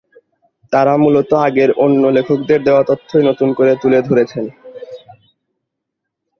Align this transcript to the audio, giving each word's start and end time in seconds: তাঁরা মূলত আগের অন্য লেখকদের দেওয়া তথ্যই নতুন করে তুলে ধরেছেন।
তাঁরা 0.73 0.93
মূলত 0.97 1.31
আগের 1.47 1.69
অন্য 1.83 2.03
লেখকদের 2.15 2.59
দেওয়া 2.63 2.83
তথ্যই 2.89 3.23
নতুন 3.29 3.49
করে 3.53 3.71
তুলে 3.81 3.99
ধরেছেন। 4.01 4.45